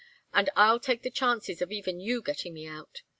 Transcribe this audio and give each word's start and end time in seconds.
and 0.33 0.49
I'll 0.55 0.79
take 0.79 1.03
the 1.03 1.11
chances 1.11 1.61
of 1.61 1.71
even 1.71 1.99
you 1.99 2.23
getting 2.23 2.55
me 2.55 2.65
out. 2.67 3.03